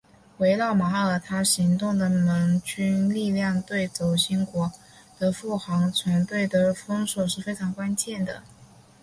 [0.39, 4.71] 围绕马耳他行动的盟军力量对轴心国
[5.19, 8.41] 的护航船队的封锁是非常关键的。